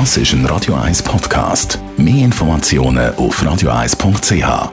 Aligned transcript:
Das 0.00 0.16
ist 0.16 0.32
ein 0.32 0.44
Radio 0.46 0.74
1 0.74 1.04
Podcast. 1.04 1.78
Mehr 1.96 2.24
Informationen 2.24 3.14
auf 3.14 3.40
radio1.ch. 3.40 4.32
Radio 4.32 4.72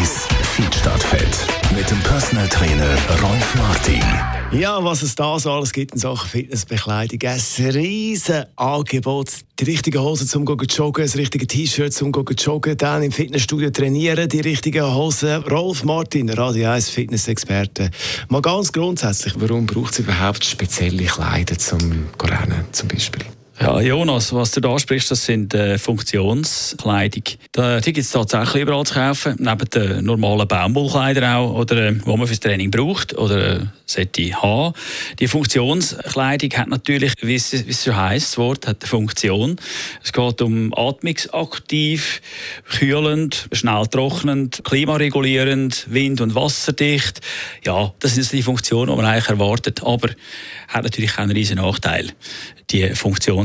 1 0.00 0.26
Feed 0.42 0.74
Fett 0.74 1.46
mit 1.76 1.88
dem 1.88 2.00
Personal 2.00 2.48
Trainer 2.48 2.90
Rolf 3.22 3.54
Martin. 3.54 4.33
Ja, 4.52 4.82
was 4.84 5.02
es 5.02 5.14
da 5.16 5.38
so 5.38 5.50
alles 5.50 5.72
gibt 5.72 5.92
in 5.94 5.98
Sachen 5.98 6.28
Fitnessbekleidung. 6.28 7.18
Ein 7.28 7.70
riesen 7.70 8.44
Angebot. 8.56 9.30
Die 9.58 9.64
richtigen 9.64 10.00
Hosen 10.00 10.28
zum 10.28 10.44
joggen, 10.44 11.04
das 11.04 11.16
richtige 11.16 11.46
T-Shirt 11.46 11.92
zum 11.92 12.12
joggen, 12.12 12.76
dann 12.76 13.02
im 13.02 13.10
Fitnessstudio 13.10 13.70
trainieren, 13.70 14.28
die 14.28 14.40
richtigen 14.40 14.94
Hosen. 14.94 15.42
Rolf 15.44 15.82
Martin, 15.84 16.30
Radio 16.30 16.70
1 16.70 16.90
Fitnessexperte. 16.90 17.90
Mal 18.28 18.42
ganz 18.42 18.72
grundsätzlich, 18.72 19.34
warum 19.38 19.66
braucht 19.66 19.94
es 19.94 19.98
überhaupt 20.00 20.44
spezielle 20.44 21.04
Kleider 21.04 21.58
zum 21.58 22.06
Rennen 22.22 22.64
zum 22.70 22.88
Beispiel? 22.88 23.24
Ja, 23.60 23.80
Jonas, 23.80 24.32
was 24.32 24.50
du 24.50 24.60
da 24.60 24.72
ansprichst, 24.72 25.12
das 25.12 25.26
sind 25.26 25.54
äh, 25.54 25.78
Funktionskleidung. 25.78 27.22
Da, 27.52 27.78
die 27.80 27.92
gibt 27.92 28.04
es 28.04 28.10
tatsächlich 28.10 28.62
überall 28.62 28.84
zu 28.84 28.94
kaufen, 28.94 29.36
neben 29.38 29.70
den 29.70 30.04
normalen 30.04 30.48
Baumwollkleidern 30.48 31.36
auch, 31.36 31.54
oder, 31.54 31.76
äh, 31.76 31.94
wo 32.04 32.16
man 32.16 32.26
fürs 32.26 32.40
Training 32.40 32.72
braucht 32.72 33.16
oder 33.16 33.60
äh, 33.60 33.60
sollte 33.86 34.32
haben. 34.42 34.74
Die 35.20 35.28
Funktionskleidung 35.28 36.50
hat 36.54 36.66
natürlich, 36.66 37.12
wie 37.22 37.36
es, 37.36 37.84
schon 37.84 37.96
heisst, 37.96 38.32
das 38.32 38.38
Wort 38.38 38.66
hat 38.66 38.82
eine 38.82 38.88
Funktion. 38.88 39.56
Es 40.02 40.12
geht 40.12 40.42
um 40.42 40.74
atmungsaktiv, 40.74 42.22
kühlend, 42.68 43.48
schnell 43.52 43.86
trocknend, 43.86 44.62
klimaregulierend, 44.64 45.86
wind- 45.90 46.20
und 46.20 46.34
wasserdicht. 46.34 47.20
Ja, 47.64 47.94
das 48.00 48.16
sind 48.16 48.32
die 48.32 48.42
Funktionen, 48.42 48.90
die 48.90 48.96
man 48.96 49.06
eigentlich 49.06 49.28
erwartet. 49.28 49.84
Aber 49.84 50.08
hat 50.66 50.82
natürlich 50.82 51.12
auch 51.12 51.18
einen 51.18 51.30
riesen 51.30 51.58
Nachteil 51.58 52.10
die 52.70 52.94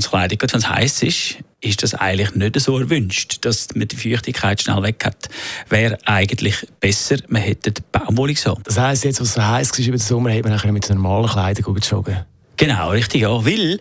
Funktionskleidung. 0.02 0.40
Wenn 0.42 0.60
es 0.60 0.70
heiß 0.70 1.04
ist, 1.04 1.38
ist 1.62 1.84
das 1.84 1.94
eigentlich 1.94 2.34
nicht 2.36 2.60
so 2.60 2.80
erwünscht, 2.80 3.40
dass 3.42 3.68
man 3.76 3.88
die 3.88 3.96
Feuchtigkeit 3.96 4.62
schnell 4.62 4.82
weg 4.82 5.04
hat. 5.06 5.30
Wäre 5.70 5.98
eigentlich 6.06 6.68
besser, 6.80 7.18
man 7.28 7.42
hätte 7.42 7.74
Baumwolle 7.92 8.36
so. 8.36 8.58
Das 8.64 8.80
heisst, 8.80 9.04
jetzt, 9.04 9.22
was 9.22 9.34
so 9.34 9.46
heiß 9.46 9.72
war 9.72 9.80
über 9.80 9.98
den 9.98 10.00
Sommer, 10.00 10.30
hätte 10.32 10.50
man 10.50 10.74
mit 10.74 10.90
normalen 10.90 11.28
Kleidung 11.28 11.78
joggen 11.78 12.26
Genau, 12.58 12.90
richtig, 12.90 13.22
ja. 13.22 13.46
Weil 13.46 13.80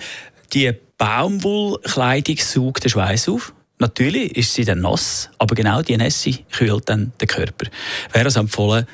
die 0.52 0.72
Baumwollkleidung 0.98 2.36
saugt 2.39 2.84
den 2.84 2.91
Schweiß 2.91 3.28
auf. 3.28 3.52
Natürlich 3.80 4.36
ist 4.36 4.55
sie 4.55 4.64
dann 4.64 4.80
nass, 4.80 5.30
aber 5.39 5.55
genau 5.55 5.83
die 5.83 5.96
Nässe 5.96 6.33
kühlt 6.50 6.89
dann 6.89 7.12
den 7.20 7.28
Körper. 7.28 7.66
Wäre 8.12 8.27
es 8.27 8.34
empfohlen, 8.34 8.86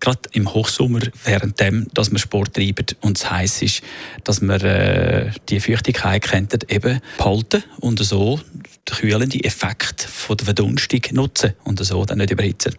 gerade 0.00 0.20
im 0.32 0.52
Hochsommer, 0.52 1.00
während 1.24 1.58
dem, 1.60 1.88
dass 1.94 2.10
man 2.10 2.18
Sport 2.18 2.54
treibt 2.54 2.96
und 3.00 3.18
es 3.18 3.30
heiß 3.30 3.62
ist, 3.62 3.82
dass 4.24 4.40
man 4.40 4.60
äh, 4.60 5.32
die 5.48 5.60
Feuchtigkeit 5.60 6.22
kennt, 6.22 6.70
eben 6.72 7.00
behalten 7.16 7.64
und 7.80 7.98
so 7.98 8.40
den 8.88 8.94
kühlenden 8.94 9.40
Effekt 9.42 10.02
von 10.02 10.36
der 10.36 10.46
Verdunstung 10.46 11.00
nutzen 11.12 11.54
und 11.64 11.84
so 11.84 12.04
dann 12.04 12.18
nicht 12.18 12.30
überhitzen. 12.30 12.74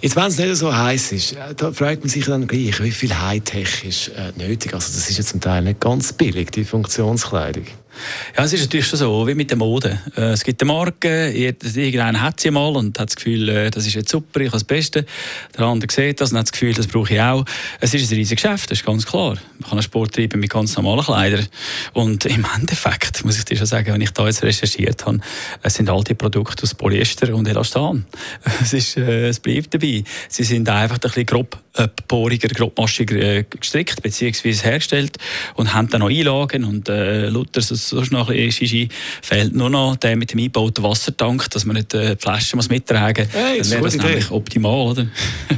Jetzt, 0.00 0.14
wenn 0.16 0.26
es 0.26 0.38
nicht 0.38 0.56
so 0.56 0.74
heiß 0.74 1.12
ist, 1.12 1.32
äh, 1.32 1.54
da 1.54 1.72
fragt 1.72 2.00
man 2.00 2.08
sich 2.08 2.24
dann 2.24 2.46
gleich, 2.46 2.82
wie 2.82 2.90
viel 2.90 3.18
Hightech 3.18 3.84
ist 3.84 4.08
äh, 4.08 4.32
nötig. 4.36 4.74
Also 4.74 4.92
das 4.94 5.10
ist 5.10 5.18
ja 5.18 5.24
zum 5.24 5.40
Teil 5.40 5.62
nicht 5.62 5.80
ganz 5.80 6.12
billig, 6.12 6.50
die 6.50 6.64
Funktionskleidung. 6.64 7.66
Ja, 8.36 8.44
es 8.44 8.52
ist 8.52 8.60
natürlich 8.60 8.86
schon 8.86 8.98
so, 8.98 9.26
wie 9.26 9.34
mit 9.34 9.50
der 9.50 9.58
Mode. 9.58 10.00
Äh, 10.16 10.32
es 10.32 10.44
gibt 10.44 10.62
eine 10.62 10.72
Marke, 10.72 11.30
irgendeiner 11.30 12.20
hat 12.20 12.40
sie 12.40 12.50
mal 12.50 12.76
und 12.76 12.98
hat 12.98 13.10
das 13.10 13.16
Gefühl, 13.16 13.48
äh, 13.48 13.70
das 13.70 13.86
ist 13.86 13.94
jetzt 13.94 14.10
super, 14.10 14.40
ich 14.40 14.48
habe 14.48 14.56
das 14.56 14.64
Beste. 14.64 15.06
Der 15.56 15.66
andere 15.66 15.90
sieht 15.92 16.20
das 16.20 16.32
und 16.32 16.38
hat 16.38 16.46
das 16.46 16.52
Gefühl, 16.52 16.74
das 16.74 16.86
brauche 16.86 17.14
ich 17.14 17.20
auch. 17.20 17.44
Es 17.80 17.94
ist 17.94 18.10
ein 18.10 18.16
riesiges 18.16 18.42
Geschäft, 18.42 18.70
das 18.70 18.78
ist 18.78 18.86
ganz 18.86 19.06
klar. 19.06 19.36
Man 19.58 19.70
kann 19.70 19.82
Sport 19.82 20.14
treiben 20.14 20.40
mit 20.40 20.50
ganz 20.50 20.76
normalen 20.76 21.04
Kleidern. 21.04 21.46
Und 21.92 22.24
im 22.26 22.46
Endeffekt, 22.56 23.24
muss 23.24 23.38
ich 23.38 23.44
dir 23.44 23.56
schon 23.56 23.66
sagen, 23.66 23.92
wenn 23.92 24.00
ich 24.00 24.10
da 24.10 24.26
jetzt 24.26 24.42
recherchiert 24.42 25.06
habe, 25.06 25.20
es 25.62 25.74
sind 25.74 25.88
all 25.88 26.04
die 26.04 26.14
Produkte 26.14 26.62
aus 26.64 26.74
Polyester 26.74 27.34
und 27.34 27.48
Elastan. 27.48 28.06
Es, 28.62 28.72
ist, 28.72 28.96
äh, 28.96 29.28
es 29.28 29.40
bleibt 29.40 29.74
dabei. 29.74 30.02
Sie 30.28 30.44
sind 30.44 30.68
einfach 30.68 30.96
ein 30.96 31.00
bisschen 31.00 31.26
grob 31.26 31.58
äh, 31.76 31.88
poriger, 32.08 32.48
grobmaschiger 32.48 33.16
äh, 33.16 33.44
gestrickt 33.48 34.02
bzw. 34.02 34.52
hergestellt 34.52 35.16
und 35.54 35.74
haben 35.74 35.88
dann 35.88 36.00
noch 36.00 36.10
Einlagen 36.10 36.64
und 36.64 36.88
äh, 36.88 37.28
Luther 37.28 37.60
so, 37.60 37.74
so 37.74 38.02
noch 38.10 38.30
ein 38.30 38.36
bisschen 38.36 38.88
fehlt 39.22 39.54
nur 39.54 39.70
noch 39.70 39.96
der 39.96 40.16
mit 40.16 40.32
dem 40.32 40.38
eingebauten 40.38 40.84
Wassertank, 40.84 41.50
dass 41.50 41.64
man 41.64 41.76
nicht 41.76 41.94
äh, 41.94 42.16
die 42.16 42.22
Flaschen 42.22 42.56
muss 42.56 42.68
mittragen 42.68 43.26
muss. 43.26 43.34
Hey, 43.34 43.58
das 43.58 43.70
wäre 43.70 43.82
das 43.82 43.96
nämlich 43.96 44.30
optimal, 44.30 44.90
oder? 44.90 45.06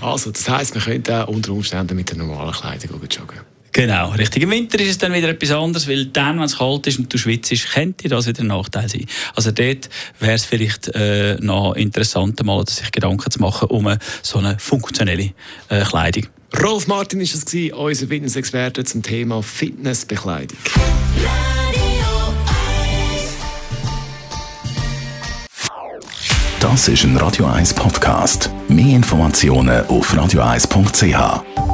also, 0.01 0.31
das 0.31 0.49
heisst, 0.49 0.75
man 0.75 0.85
könnte 0.85 1.25
auch 1.25 1.29
unter 1.29 1.53
Umständen 1.53 1.97
mit 1.97 2.11
der 2.11 2.19
normalen 2.19 2.53
Kleidung 2.53 3.01
joggen. 3.11 3.41
Genau, 3.79 4.09
richtig. 4.11 4.43
Im 4.43 4.51
Winter 4.51 4.81
ist 4.81 4.89
es 4.89 4.99
dann 4.99 5.15
wieder 5.15 5.29
etwas 5.29 5.53
anderes, 5.53 5.87
weil 5.87 6.07
dann, 6.07 6.39
wenn 6.39 6.47
es 6.47 6.59
kalt 6.59 6.89
ist 6.89 6.99
und 6.99 7.15
du 7.15 7.17
schwitzt, 7.17 7.55
könnte 7.73 8.09
das 8.09 8.27
wieder 8.27 8.41
ein 8.41 8.49
Nachteil 8.49 8.89
sein. 8.89 9.07
Also 9.37 9.53
dort 9.53 9.89
wäre 10.19 10.33
es 10.33 10.45
vielleicht 10.45 10.89
äh, 10.97 11.37
noch 11.41 11.77
interessant, 11.77 12.45
mal 12.45 12.67
sich 12.67 12.91
Gedanken 12.91 13.31
zu 13.31 13.39
machen 13.39 13.69
um 13.69 13.89
so 14.21 14.41
eine 14.41 14.59
funktionelle 14.59 15.31
äh, 15.69 15.85
Kleidung. 15.85 16.27
Rolf 16.61 16.89
Martin 16.89 17.21
ist 17.21 17.37
es 17.37 17.73
unser 17.73 18.09
Fitnessexperte 18.09 18.83
zum 18.83 19.05
Thema 19.05 19.45
Fitnessbekleidung. 19.45 20.59
Das 26.59 26.89
ist 26.89 27.05
ein 27.05 27.17
Radio 27.17 27.47
1 27.47 27.75
Podcast. 27.75 28.51
Mehr 28.67 28.97
Informationen 28.97 29.87
auf 29.87 30.13
radio1.ch. 30.13 31.68